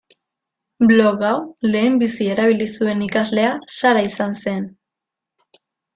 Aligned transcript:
Blog 0.91 1.25
hau 1.27 1.35
lehenbizi 1.75 2.29
erabili 2.37 2.69
zuen 2.77 3.03
ikaslea 3.09 3.53
Sara 3.77 4.03
izan 4.11 4.37
zen. 4.41 4.65